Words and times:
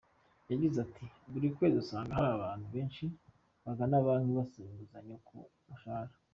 Yagize 0.51 0.77
ati 0.85 1.05
“Buri 1.31 1.47
kwezi 1.55 1.75
usanga 1.83 2.11
hari 2.17 2.29
abantu 2.35 2.65
benshi 2.75 3.05
bagana 3.65 3.97
banki 4.05 4.29
basaba 4.37 4.63
inguzanyo 4.71 5.15
ku 5.27 5.35
mushahara. 5.67 6.13